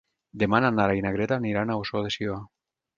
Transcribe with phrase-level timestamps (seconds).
[0.43, 2.45] Demà na Nara i na Greta aniran a Ossó de Sió.